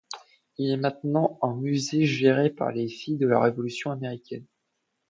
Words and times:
Il 0.57 0.71
est 0.71 0.77
maintenant 0.77 1.37
un 1.43 1.53
musée 1.53 2.05
géré 2.07 2.49
par 2.49 2.71
les 2.71 2.87
Filles 2.89 3.19
de 3.19 3.27
la 3.27 3.39
Révolution 3.39 3.91
Américaine. 3.91 4.45